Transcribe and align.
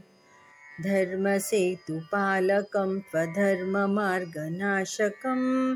धर्मसेतुपालकं 0.84 3.00
त्वधर्ममार्गनाशकम् 3.00 5.75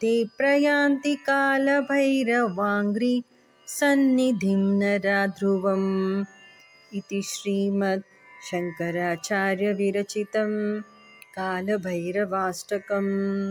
ते 0.00 0.24
प्रयान्ति 0.24 1.14
कालभैरवाङ्घ्रि 1.14 3.22
सन्निधिं 3.66 4.56
नराध्रुवम् 4.56 6.24
इति 6.94 7.22
श्रीमद् 7.22 8.02
शङ्कराचार्यविरचितम् 8.50 10.82
कालभैरवाष्टकं 11.34 13.06